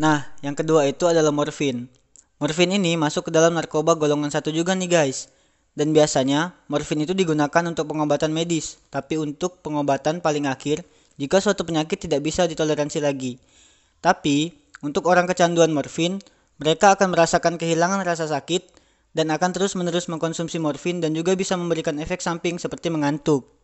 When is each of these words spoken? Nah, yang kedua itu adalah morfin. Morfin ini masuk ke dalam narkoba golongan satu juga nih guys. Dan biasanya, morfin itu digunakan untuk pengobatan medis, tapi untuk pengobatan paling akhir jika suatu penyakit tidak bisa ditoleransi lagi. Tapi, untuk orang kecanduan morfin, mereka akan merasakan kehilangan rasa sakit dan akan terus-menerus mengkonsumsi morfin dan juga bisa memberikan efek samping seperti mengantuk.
Nah, 0.00 0.32
yang 0.40 0.56
kedua 0.56 0.88
itu 0.88 1.04
adalah 1.04 1.28
morfin. 1.28 1.84
Morfin 2.40 2.72
ini 2.72 2.96
masuk 2.96 3.28
ke 3.28 3.30
dalam 3.36 3.52
narkoba 3.52 4.00
golongan 4.00 4.32
satu 4.32 4.48
juga 4.48 4.72
nih 4.72 4.88
guys. 4.88 5.28
Dan 5.76 5.92
biasanya, 5.92 6.56
morfin 6.72 7.04
itu 7.04 7.12
digunakan 7.12 7.60
untuk 7.68 7.84
pengobatan 7.84 8.32
medis, 8.32 8.80
tapi 8.88 9.20
untuk 9.20 9.60
pengobatan 9.60 10.24
paling 10.24 10.48
akhir 10.48 10.88
jika 11.20 11.36
suatu 11.44 11.68
penyakit 11.68 12.00
tidak 12.00 12.24
bisa 12.24 12.48
ditoleransi 12.48 13.04
lagi. 13.04 13.36
Tapi, 14.00 14.56
untuk 14.80 15.04
orang 15.04 15.28
kecanduan 15.28 15.68
morfin, 15.68 16.16
mereka 16.56 16.96
akan 16.96 17.12
merasakan 17.12 17.60
kehilangan 17.60 18.00
rasa 18.00 18.24
sakit 18.24 18.72
dan 19.12 19.28
akan 19.28 19.52
terus-menerus 19.52 20.08
mengkonsumsi 20.08 20.56
morfin 20.56 21.04
dan 21.04 21.12
juga 21.12 21.36
bisa 21.36 21.60
memberikan 21.60 22.00
efek 22.00 22.24
samping 22.24 22.56
seperti 22.56 22.88
mengantuk. 22.88 23.59